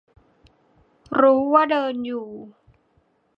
[1.21, 2.27] รู้ว่าเดินอยู่